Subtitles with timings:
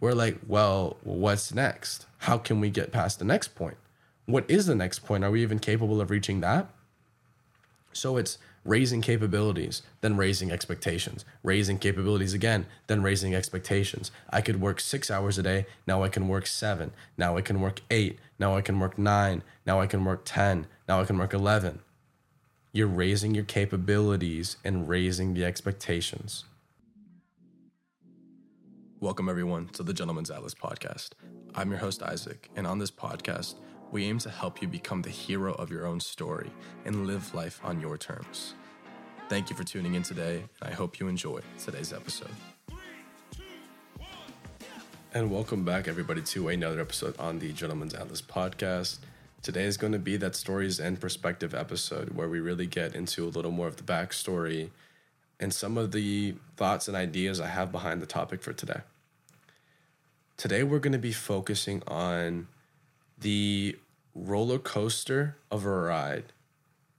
[0.00, 2.06] we're like, well, what's next?
[2.18, 3.76] How can we get past the next point?
[4.26, 5.24] What is the next point?
[5.24, 6.68] Are we even capable of reaching that?
[7.92, 14.10] So it's raising capabilities, then raising expectations, raising capabilities again, then raising expectations.
[14.30, 15.66] I could work six hours a day.
[15.86, 16.92] Now I can work seven.
[17.16, 18.18] Now I can work eight.
[18.38, 19.42] Now I can work nine.
[19.66, 20.66] Now I can work 10.
[20.88, 21.80] Now I can work 11.
[22.72, 26.44] You're raising your capabilities and raising the expectations.
[29.02, 31.12] Welcome, everyone, to the Gentleman's Atlas podcast.
[31.54, 33.54] I'm your host, Isaac, and on this podcast,
[33.90, 36.50] we aim to help you become the hero of your own story
[36.84, 38.56] and live life on your terms.
[39.30, 42.28] Thank you for tuning in today, and I hope you enjoy today's episode.
[45.14, 48.98] And welcome back, everybody, to another episode on the Gentleman's Atlas podcast.
[49.40, 53.24] Today is going to be that stories and perspective episode where we really get into
[53.24, 54.68] a little more of the backstory
[55.40, 58.80] and some of the thoughts and ideas I have behind the topic for today.
[60.36, 62.46] Today, we're going to be focusing on
[63.18, 63.76] the
[64.14, 66.24] roller coaster of a ride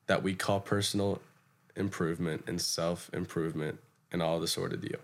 [0.07, 1.21] that we call personal
[1.75, 3.79] improvement and self improvement
[4.11, 4.99] and all the sort of deal.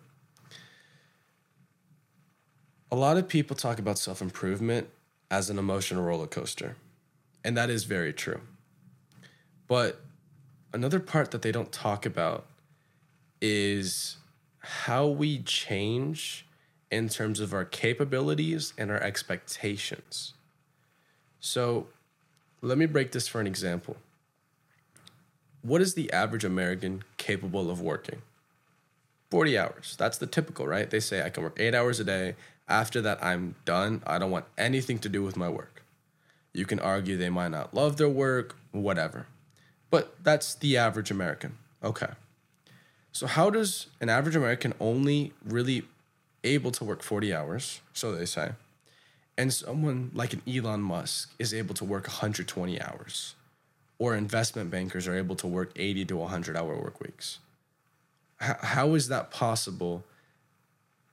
[2.92, 4.90] A lot of people talk about self improvement
[5.30, 6.76] as an emotional roller coaster,
[7.44, 8.42] and that is very true.
[9.68, 10.02] But
[10.74, 12.46] another part that they don't talk about
[13.42, 14.18] is
[14.60, 16.46] how we change
[16.92, 20.34] in terms of our capabilities and our expectations.
[21.40, 21.88] So,
[22.62, 23.98] let me break this for an example.
[25.62, 28.22] What is the average American capable of working?
[29.30, 29.96] 40 hours.
[29.98, 30.90] That's the typical, right?
[30.90, 32.36] They say I can work eight hours a day.
[32.68, 34.02] After that, I'm done.
[34.06, 35.84] I don't want anything to do with my work.
[36.54, 39.28] You can argue they might not love their work, whatever.
[39.90, 41.58] But that's the average American.
[41.84, 42.10] Okay.
[43.18, 45.82] So how does an average American only really
[46.44, 48.52] able to work 40 hours, so they say,
[49.36, 53.34] and someone like an Elon Musk is able to work 120 hours,
[53.98, 57.40] or investment bankers are able to work 80 to 100 hour work weeks?
[58.40, 60.04] H- how is that possible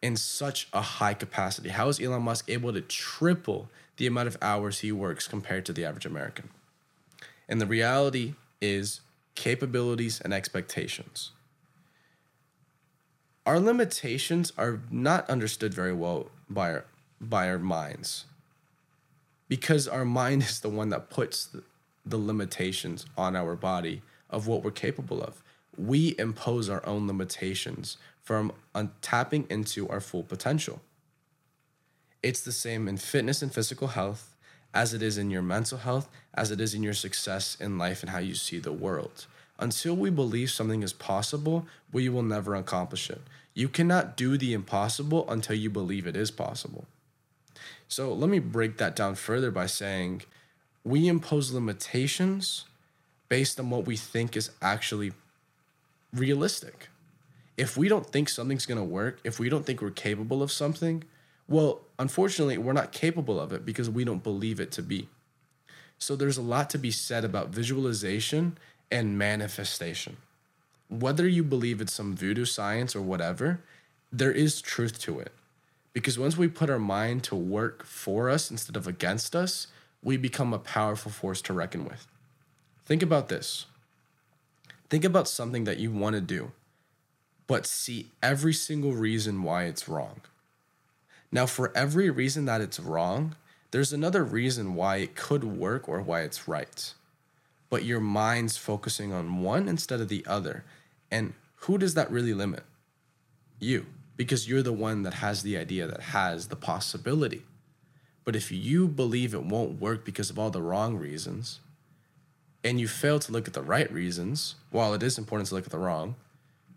[0.03, 1.71] in such a high capacity?
[1.71, 5.73] How is Elon Musk able to triple the amount of hours he works compared to
[5.73, 6.51] the average American?
[7.49, 9.01] And the reality is
[9.35, 11.31] capabilities and expectations
[13.47, 16.85] our limitations are not understood very well by our,
[17.21, 18.25] by our minds
[19.49, 21.63] because our mind is the one that puts the,
[22.05, 25.43] the limitations on our body of what we're capable of.
[25.77, 30.81] We impose our own limitations from uh, tapping into our full potential.
[32.23, 34.35] It's the same in fitness and physical health
[34.73, 38.03] as it is in your mental health, as it is in your success in life
[38.03, 39.27] and how you see the world.
[39.59, 43.23] Until we believe something is possible, we will never accomplish it.
[43.55, 46.87] You cannot do the impossible until you believe it is possible.
[47.87, 50.23] So let me break that down further by saying
[50.83, 52.65] we impose limitations
[53.29, 55.13] based on what we think is actually
[56.13, 56.89] realistic.
[57.57, 60.51] If we don't think something's going to work, if we don't think we're capable of
[60.51, 61.05] something,
[61.47, 65.09] well, unfortunately, we're not capable of it because we don't believe it to be.
[65.99, 68.59] So there's a lot to be said about visualization
[68.95, 70.17] and manifestation.
[70.89, 73.59] Whether you believe it's some voodoo science or whatever,
[74.13, 75.33] there is truth to it.
[75.93, 79.67] Because once we put our mind to work for us instead of against us,
[80.01, 82.07] we become a powerful force to reckon with.
[82.87, 83.67] Think about this.
[84.91, 86.53] Think about something that you want to do,
[87.49, 90.21] but see every single reason why it's wrong.
[91.33, 93.35] Now, for every reason that it's wrong,
[93.73, 96.95] there's another reason why it could work or why it's right
[97.75, 100.63] but your mind's focusing on one instead of the other.
[101.11, 102.63] And who does that really limit?
[103.59, 103.87] You,
[104.17, 107.43] because you're the one that has the idea, that has the possibility.
[108.25, 111.59] But if you believe it won't work because of all the wrong reasons,
[112.63, 115.65] and you fail to look at the right reasons, while it is important to look
[115.65, 116.15] at the wrong,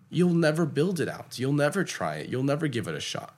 [0.09, 1.37] you'll never build it out.
[1.37, 2.29] You'll never try it.
[2.29, 3.35] You'll never give it a shot.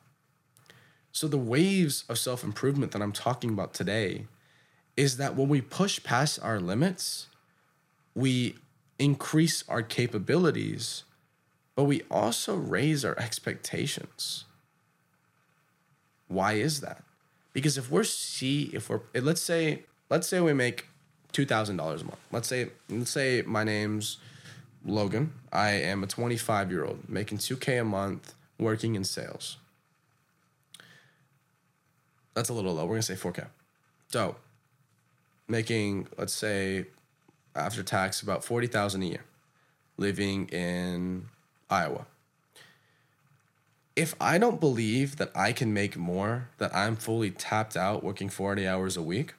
[1.12, 4.28] So, the waves of self improvement that I'm talking about today
[4.96, 7.28] is that when we push past our limits,
[8.20, 8.56] we
[8.98, 11.04] increase our capabilities,
[11.76, 14.44] but we also raise our expectations.
[16.28, 17.02] Why is that?
[17.54, 20.86] Because if we're see if we're eh, let's say let's say we make
[21.32, 22.20] two thousand dollars a month.
[22.32, 24.18] Let's say let's say my name's
[24.86, 25.34] Logan.
[25.52, 29.58] I am a 25 year old making 2K a month working in sales.
[32.34, 32.86] That's a little low.
[32.86, 33.48] We're gonna say 4K.
[34.10, 34.36] So
[35.48, 36.86] making let's say
[37.60, 39.26] after tax about 40,000 a year
[39.98, 41.26] living in
[41.70, 42.06] Iowa.
[43.96, 48.30] if I don't believe that I can make more, that I'm fully tapped out working
[48.30, 49.34] 40 hours a week,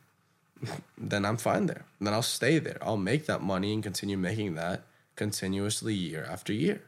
[0.98, 1.86] then I'm fine there.
[1.98, 2.76] Then I'll stay there.
[2.82, 4.82] I'll make that money and continue making that
[5.16, 6.82] continuously year after year.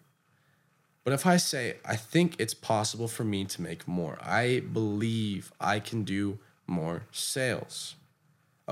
[1.03, 5.51] But if I say, I think it's possible for me to make more, I believe
[5.59, 7.97] I can do more sales.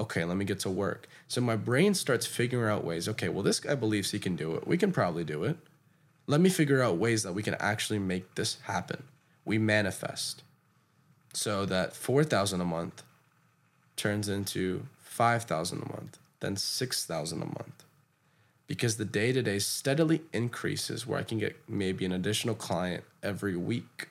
[0.00, 1.08] Okay, let me get to work.
[1.28, 3.08] So my brain starts figuring out ways.
[3.08, 4.66] Okay, well, this guy believes he can do it.
[4.66, 5.58] We can probably do it.
[6.26, 9.04] Let me figure out ways that we can actually make this happen.
[9.44, 10.42] We manifest
[11.32, 13.02] so that 4,000 a month
[13.96, 17.84] turns into 5,000 a month, then 6,000 a month
[18.70, 23.02] because the day to day steadily increases where I can get maybe an additional client
[23.20, 24.08] every week.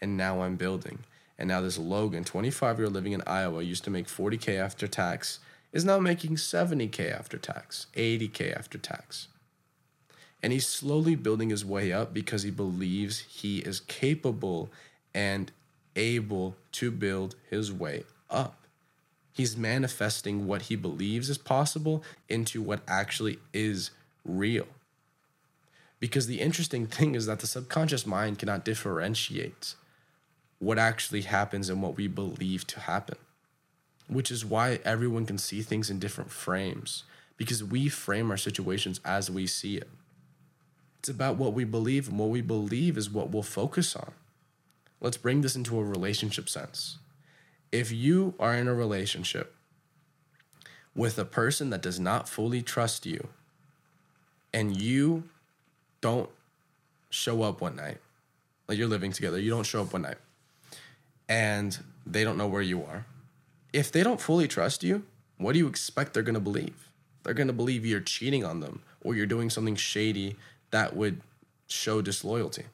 [0.00, 1.00] And now I'm building.
[1.38, 4.88] And now this Logan, 25 year old living in Iowa, used to make 40K after
[4.88, 5.38] tax,
[5.72, 9.28] is now making 70K after tax, 80K after tax.
[10.42, 14.70] And he's slowly building his way up because he believes he is capable
[15.14, 15.52] and
[15.96, 18.56] able to build his way up.
[19.32, 23.90] He's manifesting what he believes is possible into what actually is
[24.24, 24.66] real.
[26.00, 29.74] Because the interesting thing is that the subconscious mind cannot differentiate
[30.58, 33.16] what actually happens and what we believe to happen,
[34.08, 37.04] which is why everyone can see things in different frames
[37.36, 39.88] because we frame our situations as we see it.
[40.98, 44.12] It's about what we believe, and what we believe is what we'll focus on.
[45.00, 46.98] Let's bring this into a relationship sense.
[47.70, 49.54] If you are in a relationship
[50.96, 53.28] with a person that does not fully trust you,
[54.52, 55.24] and you
[56.00, 56.30] don't
[57.10, 57.98] show up one night,
[58.66, 60.18] like you're living together, you don't show up one night,
[61.28, 63.06] and they don't know where you are.
[63.72, 65.04] If they don't fully trust you,
[65.36, 66.88] what do you expect they're gonna believe?
[67.22, 70.36] They're gonna believe you're cheating on them or you're doing something shady
[70.70, 71.20] that would
[71.66, 72.64] show disloyalty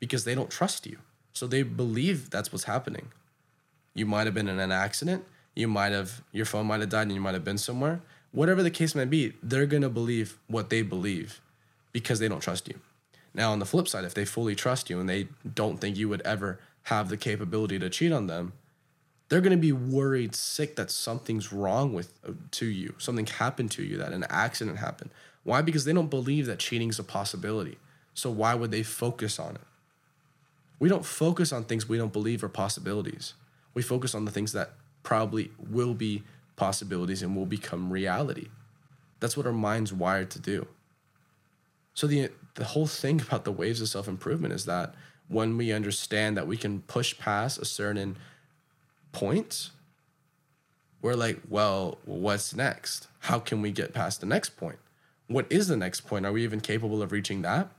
[0.00, 0.98] because they don't trust you.
[1.32, 3.10] So they believe that's what's happening.
[3.94, 5.24] You might have been in an accident.
[5.54, 8.00] You might have, your phone might have died and you might have been somewhere
[8.34, 11.40] whatever the case may be, they're going to believe what they believe
[11.92, 12.74] because they don't trust you.
[13.32, 16.08] Now, on the flip side, if they fully trust you and they don't think you
[16.08, 18.52] would ever have the capability to cheat on them,
[19.28, 23.70] they're going to be worried sick that something's wrong with uh, to you, something happened
[23.72, 25.10] to you, that an accident happened.
[25.42, 25.62] Why?
[25.62, 27.78] Because they don't believe that cheating is a possibility.
[28.14, 29.60] So why would they focus on it?
[30.78, 33.34] We don't focus on things we don't believe are possibilities.
[33.72, 34.72] We focus on the things that
[35.02, 36.22] probably will be
[36.56, 38.48] possibilities and will become reality.
[39.20, 40.66] That's what our mind's wired to do.
[41.94, 44.94] So the the whole thing about the waves of self-improvement is that
[45.28, 48.16] when we understand that we can push past a certain
[49.12, 49.70] point,
[51.00, 53.08] we're like, well, what's next?
[53.20, 54.78] How can we get past the next point?
[55.26, 56.26] What is the next point?
[56.26, 57.70] Are we even capable of reaching that?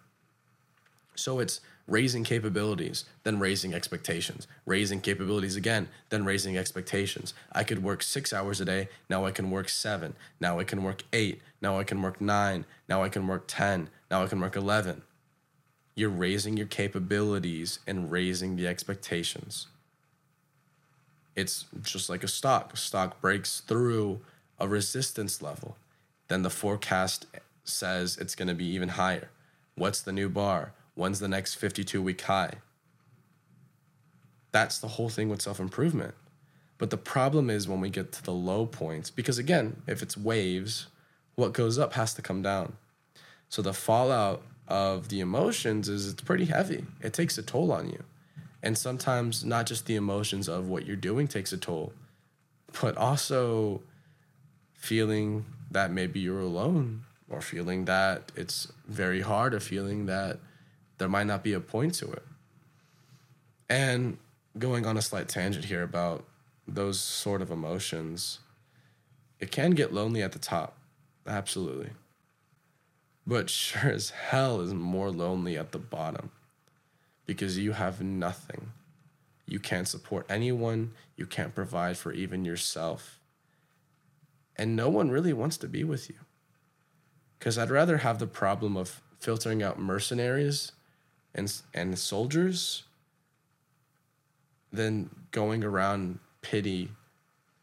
[1.16, 7.34] So it's raising capabilities, then raising expectations, raising capabilities again, then raising expectations.
[7.52, 8.90] I could work six hours a day.
[9.10, 10.16] Now I can work seven.
[10.40, 11.42] Now I can work eight.
[11.62, 12.66] Now I can work nine.
[12.90, 13.90] Now I can work 10.
[14.10, 15.04] Now I can work 11.
[15.96, 19.68] You're raising your capabilities and raising the expectations.
[21.36, 22.74] It's just like a stock.
[22.74, 24.20] A stock breaks through
[24.60, 25.78] a resistance level.
[26.28, 27.26] Then the forecast
[27.64, 29.30] says it's going to be even higher.
[29.76, 30.74] What's the new bar?
[30.96, 32.56] When's the next 52 week high?
[34.52, 36.14] That's the whole thing with self improvement.
[36.78, 40.18] But the problem is when we get to the low points, because again, if it's
[40.18, 40.88] waves,
[41.36, 42.78] what goes up has to come down.
[43.50, 46.86] So the fallout of the emotions is it's pretty heavy.
[47.02, 48.04] It takes a toll on you.
[48.64, 51.94] And sometimes not just the emotions of what you're doing takes a toll,
[52.82, 53.82] but also
[54.74, 60.40] feeling that maybe you're alone or feeling that it's very hard or feeling that
[60.98, 62.24] there might not be a point to it.
[63.70, 64.18] And
[64.58, 66.24] going on a slight tangent here about
[66.68, 68.40] those sort of emotions,
[69.40, 70.78] it can get lonely at the top.
[71.28, 71.90] Absolutely.
[73.28, 76.32] But sure as hell is more lonely at the bottom
[77.26, 78.72] because you have nothing.
[79.48, 83.20] You can't support anyone, you can't provide for even yourself.
[84.56, 86.16] And no one really wants to be with you.
[87.38, 90.72] Because I'd rather have the problem of filtering out mercenaries
[91.34, 92.84] and and soldiers
[94.72, 96.92] than going around pity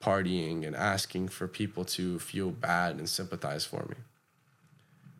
[0.00, 3.96] partying and asking for people to feel bad and sympathize for me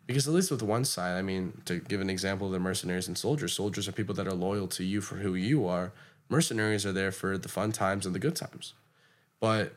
[0.07, 3.09] because at least with one side i mean to give an example of the mercenaries
[3.09, 5.93] and soldiers soldiers are people that are loyal to you for who you are
[6.29, 8.75] mercenaries are there for the fun times and the good times
[9.41, 9.75] but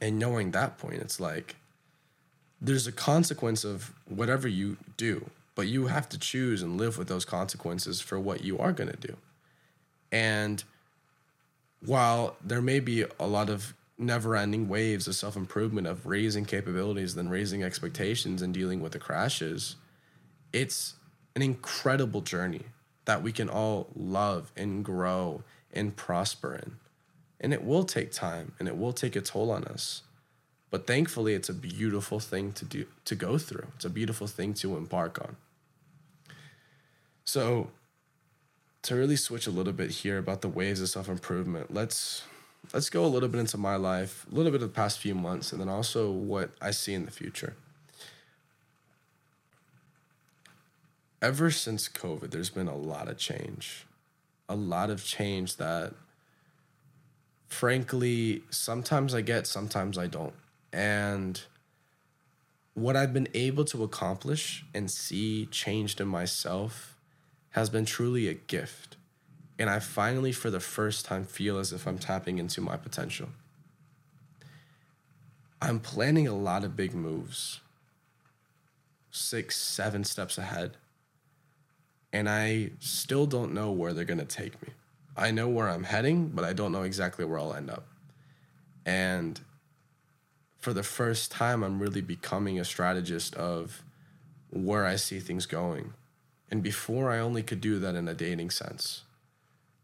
[0.00, 1.56] and knowing that point it's like
[2.60, 7.08] there's a consequence of whatever you do but you have to choose and live with
[7.08, 9.16] those consequences for what you are going to do.
[10.12, 10.62] And
[11.84, 16.44] while there may be a lot of never ending waves of self improvement, of raising
[16.44, 19.76] capabilities, then raising expectations and dealing with the crashes,
[20.52, 20.94] it's
[21.34, 22.62] an incredible journey
[23.04, 26.76] that we can all love and grow and prosper in.
[27.40, 30.02] And it will take time and it will take a toll on us.
[30.70, 33.68] But thankfully it's a beautiful thing to do to go through.
[33.76, 35.36] It's a beautiful thing to embark on.
[37.24, 37.70] So
[38.82, 42.24] to really switch a little bit here about the waves of self-improvement, let's
[42.72, 45.14] let's go a little bit into my life, a little bit of the past few
[45.14, 47.56] months, and then also what I see in the future.
[51.20, 53.86] Ever since COVID, there's been a lot of change.
[54.48, 55.94] A lot of change that
[57.48, 60.34] frankly, sometimes I get, sometimes I don't.
[60.72, 61.40] And
[62.74, 66.96] what I've been able to accomplish and see changed in myself
[67.50, 68.97] has been truly a gift.
[69.58, 73.28] And I finally, for the first time, feel as if I'm tapping into my potential.
[75.60, 77.60] I'm planning a lot of big moves,
[79.10, 80.76] six, seven steps ahead.
[82.12, 84.68] And I still don't know where they're going to take me.
[85.16, 87.86] I know where I'm heading, but I don't know exactly where I'll end up.
[88.86, 89.40] And
[90.58, 93.82] for the first time, I'm really becoming a strategist of
[94.50, 95.92] where I see things going.
[96.50, 99.02] And before, I only could do that in a dating sense.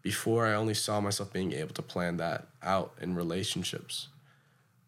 [0.05, 4.09] Before, I only saw myself being able to plan that out in relationships.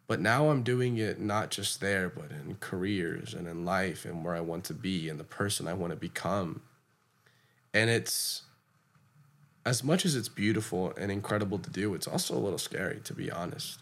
[0.07, 4.23] But now I'm doing it not just there, but in careers and in life and
[4.23, 6.61] where I want to be and the person I want to become.
[7.73, 8.43] And it's
[9.65, 13.15] as much as it's beautiful and incredible to do, it's also a little scary, to
[13.15, 13.81] be honest.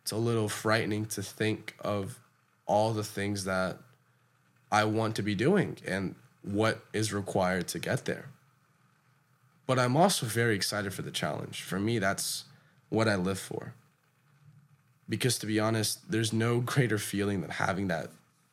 [0.00, 2.18] It's a little frightening to think of
[2.64, 3.76] all the things that
[4.72, 8.30] I want to be doing and what is required to get there.
[9.72, 11.62] But I'm also very excited for the challenge.
[11.62, 12.44] For me, that's
[12.90, 13.72] what I live for.
[15.08, 18.10] Because to be honest, there's no greater feeling than having that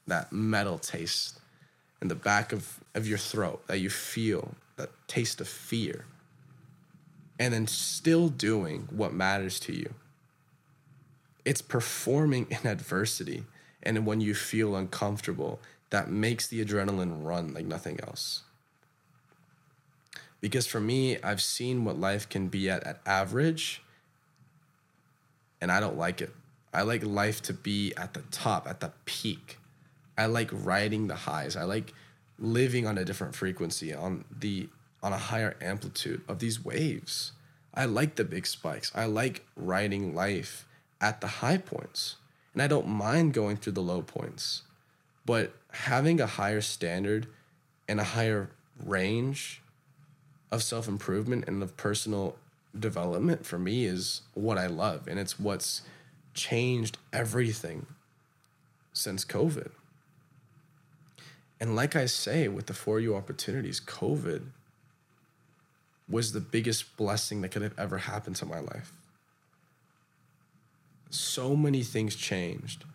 [0.07, 1.41] that metal taste
[2.01, 6.05] in the back of, of your throat that you feel, that taste of fear
[7.37, 9.93] and then still doing what matters to you.
[11.43, 13.43] It's performing in adversity
[13.83, 15.59] and when you feel uncomfortable
[15.89, 18.43] that makes the adrenaline run like nothing else.
[20.41, 23.81] Because for me, I've seen what life can be at at average,
[25.59, 26.33] and I don't like it.
[26.73, 29.57] I like life to be at the top, at the peak.
[30.17, 31.55] I like riding the highs.
[31.55, 31.93] I like
[32.37, 34.69] living on a different frequency, on the
[35.01, 37.31] on a higher amplitude of these waves.
[37.73, 38.91] I like the big spikes.
[38.95, 40.65] I like riding life
[40.99, 42.17] at the high points.
[42.53, 44.63] And I don't mind going through the low points.
[45.25, 47.27] But having a higher standard
[47.87, 48.49] and a higher
[48.83, 49.61] range
[50.51, 52.35] of self improvement and of personal
[52.77, 55.07] development for me is what I love.
[55.07, 55.81] And it's what's
[56.33, 57.85] changed everything
[58.93, 59.71] since COVID.
[61.59, 64.43] And like I say, with the For You opportunities, COVID
[66.07, 68.93] was the biggest blessing that could have ever happened to my life.
[71.09, 72.85] So many things changed.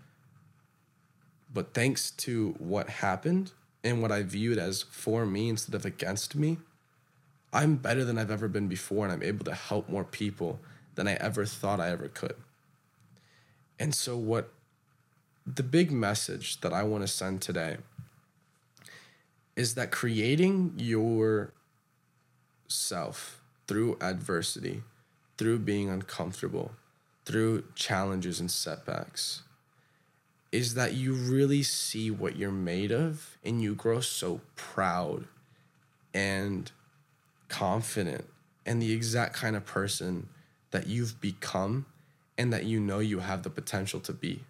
[1.52, 3.52] But thanks to what happened
[3.84, 6.58] and what I viewed as for me instead of against me,
[7.54, 10.58] I'm better than I've ever been before and I'm able to help more people
[10.96, 12.34] than I ever thought I ever could.
[13.78, 14.52] And so, what
[15.46, 17.76] the big message that I want to send today
[19.56, 21.52] is that creating your
[22.66, 24.82] self through adversity,
[25.38, 26.73] through being uncomfortable,
[27.25, 29.42] through challenges and setbacks,
[30.50, 35.26] is that you really see what you're made of and you grow so proud
[36.12, 36.70] and
[37.54, 38.25] confident
[38.66, 40.28] and the exact kind of person
[40.73, 41.87] that you've become
[42.37, 44.40] and that you know you have the potential to be.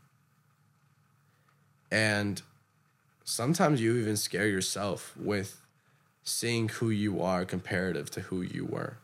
[1.90, 2.40] And
[3.24, 5.60] sometimes you even scare yourself with
[6.22, 8.96] seeing who you are comparative to who you were.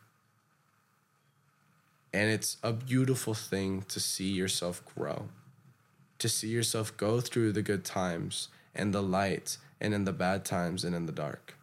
[2.15, 5.29] And it's a beautiful thing to see yourself grow,
[6.19, 10.47] to see yourself go through the good times and the light and in the bad
[10.47, 11.55] times and in the dark.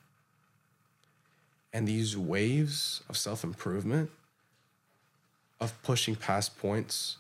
[1.78, 4.10] And these waves of self improvement,
[5.60, 7.18] of pushing past points,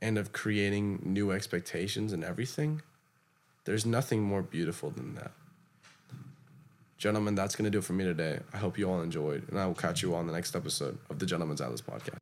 [0.00, 2.82] and of creating new expectations and everything,
[3.64, 5.30] there's nothing more beautiful than that.
[6.98, 8.40] Gentlemen, that's going to do it for me today.
[8.52, 10.98] I hope you all enjoyed, and I will catch you all on the next episode
[11.08, 12.18] of the Gentleman's Atlas podcast.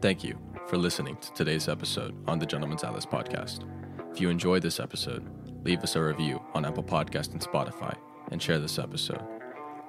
[0.00, 0.38] Thank you
[0.68, 3.68] for listening to today's episode on the Gentleman's Atlas podcast.
[4.12, 5.28] If you enjoyed this episode,
[5.64, 7.96] leave us a review on Apple Podcast and Spotify
[8.30, 9.22] and share this episode.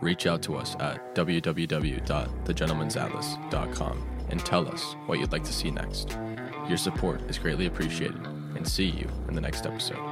[0.02, 6.18] reach out to us at www.thegentleman'satlas.com and tell us what you'd like to see next.
[6.68, 10.11] Your support is greatly appreciated, and see you in the next episode.